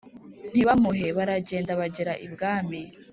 ntibamuhe. 0.51 1.07
Baragenda 1.17 1.71
bagera 1.79 2.13
ibwami. 2.25 2.81